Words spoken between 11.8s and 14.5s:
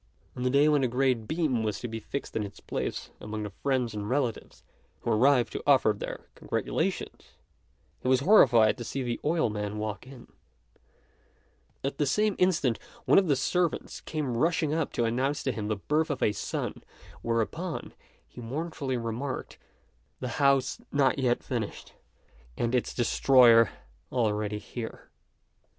At the same instant one of the servants came